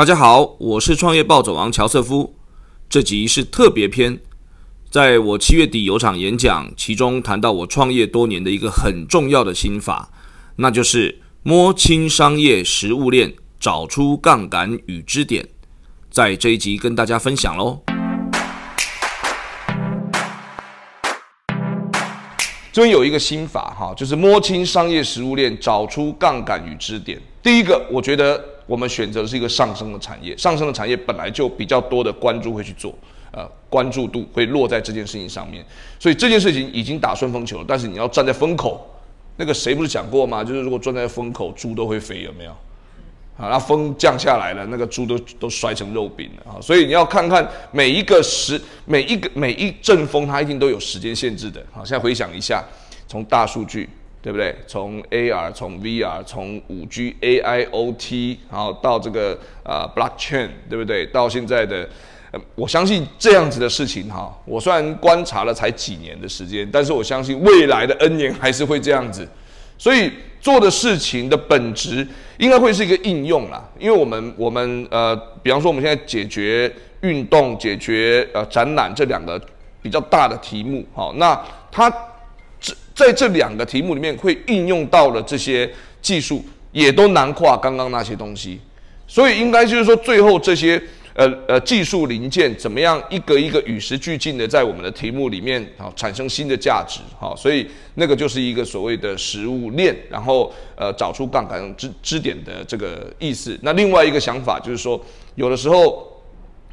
[0.00, 2.34] 大家好，我是创业暴走王乔瑟夫。
[2.88, 4.18] 这集是特别篇，
[4.90, 10.08] 在我七月底有场演讲，其中谈到我创业多年的一个很重要的心法，
[10.56, 15.46] 那就是摸清商业食物链，找出杠杆与支点。
[16.10, 17.82] 在这一集跟大家分享喽。
[22.72, 27.20] 这边有一个心法哈，就是摸清商业食物链，找出杠杆与支点。
[27.42, 32.94] 第一个，我觉得我们选择的是一个上升的产业，上升的产业本来就比较多的关注会去做，
[33.32, 35.64] 呃，关注度会落在这件事情上面，
[35.98, 37.64] 所以这件事情已经打顺风球了。
[37.66, 38.88] 但是你要站在风口，
[39.36, 40.44] 那个谁不是讲过吗？
[40.44, 42.52] 就是如果站在风口，猪都会飞，有没有？
[43.36, 46.60] 啊，那风降下来了，那个猪都都摔成肉饼了啊！
[46.60, 51.60] 所以你要看看每一个时，每一个每一阵风，它一定都有时间限制的。
[51.72, 52.62] 好，现在回想一下，
[53.08, 53.88] 从大数据，
[54.22, 54.54] 对不对？
[54.66, 61.06] 从 AR，从 VR，从五 G、AIoT，然后到这个啊 Blockchain，对不对？
[61.06, 61.88] 到现在的，
[62.54, 69.26] 我相信这样子的事情哈，我虽然观察了才几年的时间，但是我相信未来的 N 年还是会这样子。
[69.78, 70.12] 所以
[70.42, 79.40] 做的事情的本质应该会是一个应用啦，因为我们我们呃，比方说我们现在解决运动、解决呃展览这两个
[79.80, 81.40] 比较大的题目，好，那
[81.72, 81.90] 它
[83.00, 85.68] 在这两个题目里面会应用到的这些
[86.02, 88.60] 技术，也都囊括刚刚那些东西，
[89.06, 90.80] 所以应该就是说最后这些。
[91.12, 103.58] 呃呃，技术零件怎么样一个一个与时俱进的在我们的题目里面啊产生新的价值，好，所以那个就是一个所谓的食物链，然后呃找出杠杆支支点的这个意思。
[103.60, 104.98] 那另外一个想法就是说，
[105.34, 106.08] 有的时候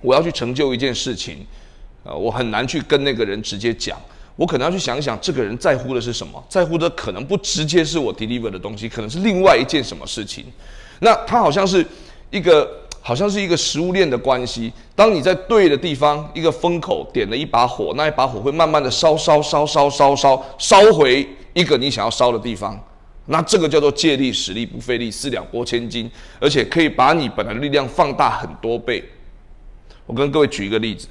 [0.00, 1.44] 我要去成就一件事情，
[2.04, 4.00] 呃，我很难去跟那个人直接讲，
[4.40, 10.46] 我可能要去想一想这个人在乎的是什么，在乎的可能不直接是我 deliver 的东西，可能是另外一件什么事情。
[11.00, 11.84] 那他好像是
[12.30, 12.66] 一个。
[13.02, 14.70] 好像是一个食物链的关系。
[14.94, 22.78] 当你在对的地方，一个风口点了一把火，那一把火会慢慢的烧烧烧烧烧烧烧回一个你想要烧的地方。
[23.24, 29.02] 那这个叫做借力使力不费力，四两拨千斤，而且可以把你本来的力量放大很多倍。
[30.04, 31.08] 我跟各位举一个例子。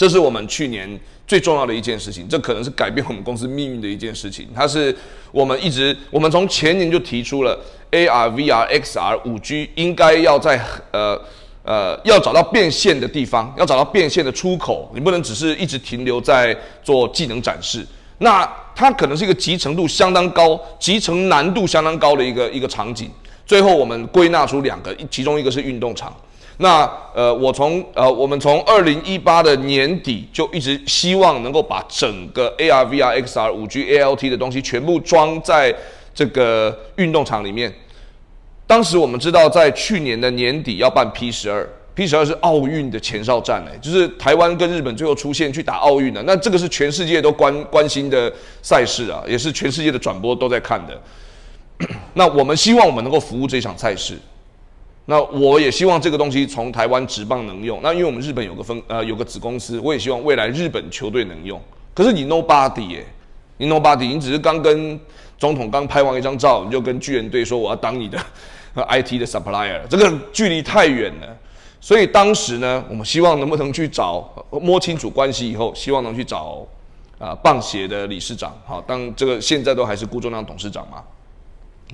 [0.00, 0.88] 这是我们去年
[1.26, 4.48] 最重要的一件事情，这可能是改变我们公司命运的一件事情。
[4.54, 4.96] 它是
[5.30, 7.54] 我们一直，我们从前年就提出了
[7.90, 10.58] AR、VR、XR、五 G 应该要在
[10.90, 11.20] 呃
[11.62, 14.90] 呃要找到变现的地方，要找到变现的出口。
[14.94, 17.86] 你不能只是一直停留在做技能展示，
[18.20, 23.10] 那它可能是一个集成度相当高、集成难度相当高的一个一个场景。
[23.44, 26.16] 最后我们归纳出两个，其中一个是运动场。
[26.62, 35.74] 那呃，我从呃，我们从二零一八的年底就一直希望能够把整个 AR、VR、XR、五 G、ALT 的东西全部装在
[36.14, 37.72] 这个运动场里面。
[38.66, 46.22] 当时我们知道，在去年的年底要办 P 十二，P 十二是奥运的前哨战，哎，就是台湾跟日本最后出现去打奥运的。
[46.24, 51.00] 那这个是全世界都关关心的赛事啊，也是全世界的转播都在看的。
[52.12, 54.18] 那我们希望我们能够服务这场赛事。
[55.10, 57.80] 那我也希望这个东西从台湾直棒能用。
[57.82, 61.60] 那因为我们日本有个分呃有个子公司，我也希望未来日本球队能用。
[61.92, 63.04] 可是你 nobody 哎，
[63.56, 64.98] 你 nobody，你只是刚跟
[65.36, 68.16] 总统刚拍完一张照，你就跟巨人队说我要当你的
[68.88, 71.36] IT 的 supplier，这个距离太远了。
[71.80, 74.30] 所以当时呢，我们希望能不能去找
[74.62, 76.64] 摸清楚关系以后，希望能去找
[77.18, 81.02] 啊棒协的理事长，好，当这个现在都还是顾仲亮董事长嘛。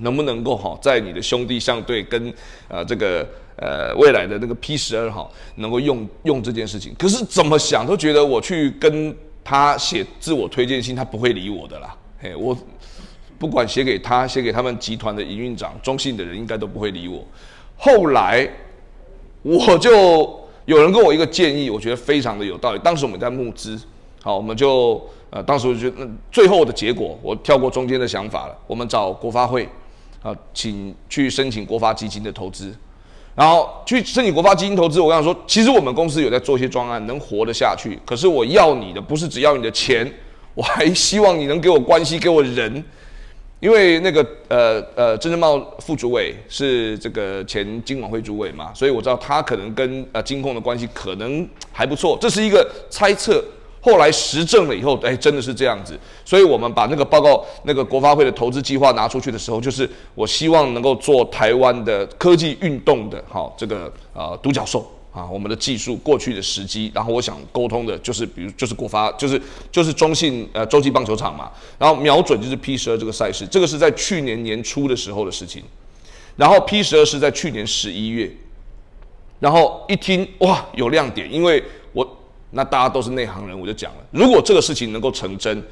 [0.01, 2.33] 能不能够哈，在你的兄弟相对跟
[2.67, 6.93] 呃这个呃未来的那个 P 十二哈，能够用用这件事情？
[6.99, 11.95] 可是怎么想都觉得我去跟他写自我推荐信，他不会理我的啦。
[12.19, 12.55] 嘿，我
[13.39, 17.23] 不管写给他，写给他们集团的营运长、中信的人，应该都不会理我。
[17.75, 18.47] 后来
[19.41, 22.79] 我就有人跟我一个建议，我觉得非常的有道理。
[22.83, 23.79] 当时我们在募资，
[24.21, 29.67] 好，我们就呃当时我觉得最后的结果，我跳过中间的想法了，我们找国发会。
[30.21, 32.75] 啊，请去申请国发基金的投资，
[33.35, 34.99] 然后去申请国发基金投资。
[34.99, 37.97] 我跟他说，其实我们公司有在做一些专案，能活得下去。
[38.05, 40.11] 可是我要你的不是只要你的钱，
[40.53, 42.83] 我还希望你能给我关系，给我人。
[43.59, 52.17] 因为那个呃呃，郑正茂副主委是这个前金管会主委嘛，所以我知道他可能跟呃金控的关系可能还不错。
[52.21, 53.43] 这是一个猜测。
[53.87, 69.41] 后来实证了以后，哎，真的是这样子，所以我们把那个报告、那个国发会的投资计划拿出去的时候，就是我希望能够做台湾的科技运动的，好，这个呃独角兽啊，我们的技术过去的时机，然后我想沟通的就是，比如就是国发，就是
[69.71, 71.49] 就是中信呃洲际棒球场嘛，
[71.79, 75.63] 然后瞄准就是 P 十二这个赛事，这个是在去年年初的时候的事情，
[76.35, 78.29] 然后 P 十二是在去年十一月，
[79.39, 81.63] 然后一听哇有亮点，因为
[82.51, 85.63] 那大家都是内行人，我就讲了，如果这个事情能够成真，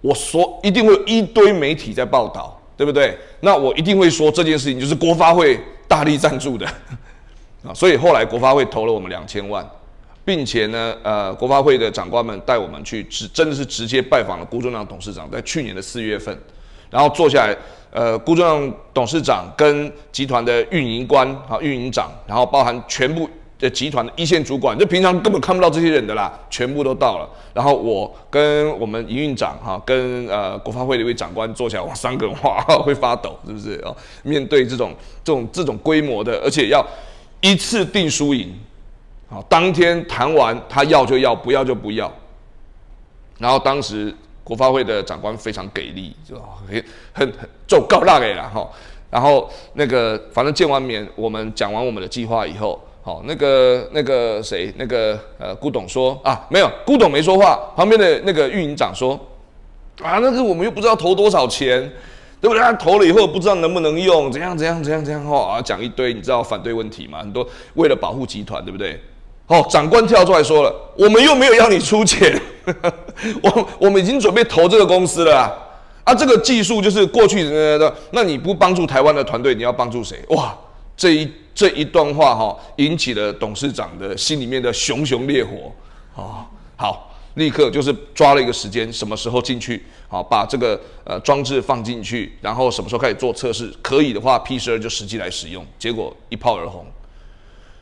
[0.00, 3.16] 我说一定会有一堆媒体在报道，对不对？
[3.40, 5.58] 那我一定会说这件事情就是国发会
[5.88, 6.66] 大力赞助的
[7.66, 9.68] 啊，所以后来国发会投了我们两千万，
[10.24, 16.38] 并且呢，呃，国发会的长官们带我们去直真的是直接拜访了辜忠亮董事长，在去年的四月份，
[16.90, 17.56] 然后坐下来。
[17.92, 23.28] 呃，辜忠亮董事长跟集团的运营官啊、运营长，然后包含全部
[23.60, 27.28] 的集团的一线主管，就平常根本看不到这些人的啦，全部都到了。
[27.54, 33.96] 然后我跟我们营运长哈，跟呃国发会的一位长官坐起来，哇，三个人哇会发抖，是不是哦？
[34.24, 34.92] 面对这种
[35.22, 36.84] 这种这种规模的，而且要
[37.40, 38.52] 一次定输赢，
[39.28, 42.10] 好，当天谈完他要就要，不要就不要。
[43.38, 44.12] 然后当时。
[44.42, 46.34] 国发会的长官非常给力，就
[46.66, 48.68] 很很很就高大给了哈。
[49.08, 57.58] 然后那个反正见完面，我们讲完我们的计划以后，好，那个那个谁，那个呃古董说啊，没有，古董没说话。
[57.74, 59.18] 旁边的那个运营长说
[60.02, 61.80] 啊，那个我们又不知道投多少钱，
[62.40, 62.60] 对不对？
[62.62, 67.20] 他投了以后不知道能不能用，怎样怎样怎样怎样哈，讲一堆，你知道反对问题嘛？
[67.20, 69.00] 很多为了保护集团，对不对？
[69.46, 72.40] 哦，长官跳出来说了，我们又没有要你出钱，
[73.42, 75.52] 我我们已经准备投这个公司了啊！
[76.04, 80.16] 啊，这个技术就是过去的，那你不帮助台湾的团队，你要帮助谁？
[80.28, 80.56] 哇，
[81.00, 85.72] 这一这一段话哈，引起了董事长的心里面的熊熊烈火
[86.14, 86.44] 啊！
[86.76, 89.82] 好，立刻就是抓了一个时间，什么时候进去？
[90.08, 93.72] 好，把这个呃装置放进去，然后什么时候开始做测试？
[93.80, 96.84] 可以的话，P 十二就实际来使用，结果一炮而红。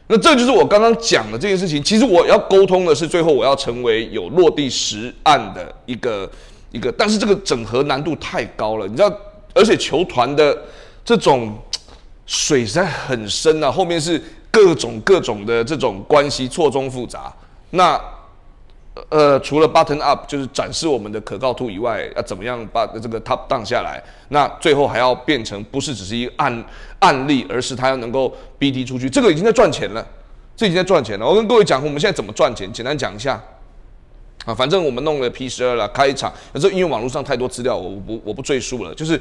[0.06, 1.82] 那这就是我刚刚讲的这件事情。
[1.82, 6.30] 其实我要沟通的是，最后我要成为有落地实案的一个
[6.70, 9.12] 一个，但是这个整合难度太高了，你知道，
[9.54, 10.56] 而且球团的
[11.04, 11.58] 这种
[12.28, 17.32] 水实在很深啊，后面是各种各种的这种关系错综复杂。
[17.70, 17.98] 那
[19.08, 24.02] 呃，除了 button up 就是展示我们的可靠度以外，要怎么样把这个 top down 下来？
[24.28, 26.64] 那最后还要变成不是只是一个案
[26.98, 30.06] 案例，而是它要能够 BD 出去，这个已经在赚钱了，
[30.54, 31.26] 这已经在赚钱了。
[31.26, 32.70] 我跟各位讲，我们现在怎么赚钱？
[32.70, 33.42] 简单讲一下
[34.44, 39.18] 啊，反正我们弄了 P 十二了，开场，那这因为网络上太多资料，我不我不赘述了，就是。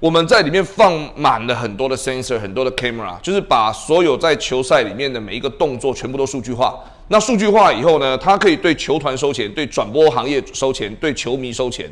[0.00, 6.82] 我们在里面放满了很多的 sensor，很多的 camera，就是把所有在球赛里面的每一个动作全部都数据化。
[7.08, 11.86] 那数据化以后呢，它可以对球团收钱，对转播行业收钱，对球迷收钱。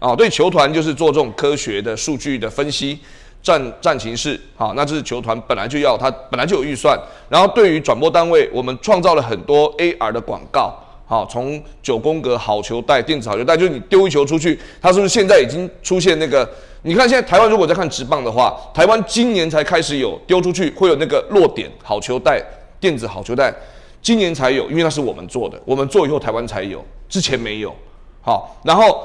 [0.00, 2.98] 啊，对球团就是做这种科学的数据的分析，
[3.40, 4.38] 战战情势。
[4.56, 6.98] 好，那这是球团本来就要，它本来就有预算。
[7.28, 10.74] 然后对于转播单位，我们创造了很多 AR 的广告。
[11.06, 16.44] 好，从九宫格好球带、电子好球带，就是你丢一球出去，它是不是现在已经出现那个？
[16.86, 22.40] 你看现在台湾如果在看直棒的话，台湾今年才开始有丢出去会有那个落点好球带、
[22.78, 23.52] 电子好球带，
[24.00, 27.74] 今年才有，因为那是我们做的，我们做以后台湾才有，之前没有。
[28.22, 29.04] 好，然后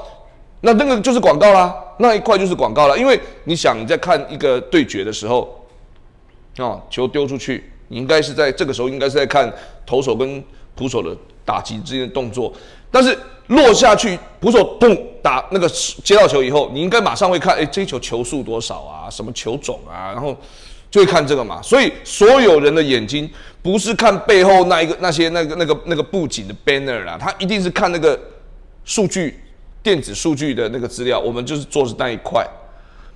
[0.60, 5.66] 那那个就是广告啦，那一块就是广告啦，因为你想你在看一个对决的时候，
[6.58, 9.52] 哦，球丢出去，你应该是在这个时候应该是在看
[9.84, 10.40] 投手跟
[10.76, 11.16] 捕手的。
[11.44, 12.52] 打击之间的动作，
[12.92, 13.18] 但是
[13.48, 19.10] 落下去，捕手嘣打那个接到球以后，你应该马上会看，哎，这球球速多少啊？
[19.10, 20.12] 什么球种啊？
[20.12, 20.36] 然后
[20.90, 21.60] 就会看这个嘛。
[21.60, 23.28] 所以所有人的眼睛
[23.62, 28.18] 不是看背后那一个那些那个那个那个布景的 banner 啦，他一定是看那个
[28.84, 29.40] 数据
[29.82, 31.18] 电子数据的那个资料。
[31.18, 32.46] 我们就是做是那一块。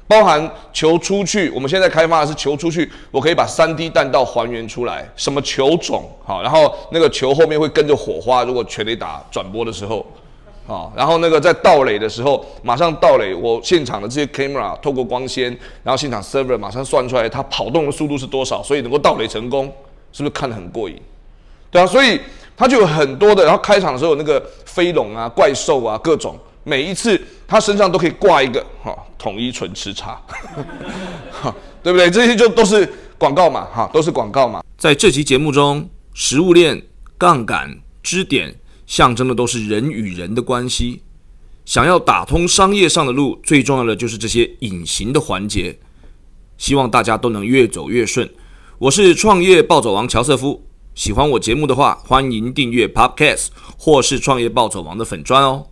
[0.09, 10.07] 包含球出去，我们现在开发的是球出去，我可以把三 D 弹道还原出来，什么球种好，然后那个球后面会跟着火花，如果全力打转播的时候，
[10.65, 15.47] 好，然后那个在倒垒的时候，马上倒垒，我现场的这些 camera 透过光纤，
[15.83, 19.67] 然后现场 server 马上算出来它跑动的速度是多少，所以能够倒垒成功，
[20.13, 20.97] 是不是看得很过瘾？
[21.69, 22.21] 对啊，所以
[22.57, 26.39] 它就有很多的，然后开场的时候那个飞龙啊、怪兽啊各种。
[26.69, 30.21] 每一次他身上都可以挂一个哈统一纯吃茶，
[31.31, 32.11] 哈对不对？
[32.11, 34.65] 这些就都是广告嘛，哈都是广告嘛。
[34.77, 36.83] 在这期节目中，食物链、
[37.17, 38.53] 杠杆、支点
[38.85, 41.03] 象征的都是人与人的关系。
[41.65, 45.79] 想要打通商业上的路，最重要的就是这些隐形的环节。
[46.59, 48.29] 希望大家都能越走越顺。
[48.79, 50.67] 我是创业暴走王乔瑟夫。
[50.97, 55.65] 喜欢我节目的话，欢迎订阅 Podcast 或是创业暴走王的粉砖哦。